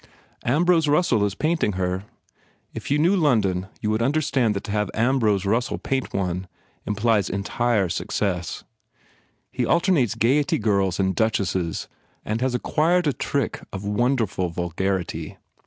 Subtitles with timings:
[0.45, 2.05] Ambrose Russell is painting her.
[2.73, 6.47] If you knew London you would understand that to have Ambrose Russell paint one
[6.87, 8.63] implies entire success.
[9.51, 11.87] He alternates Gaiety girls and Duchesses
[12.25, 15.37] and has acquired a trick of wonderful vulgarity.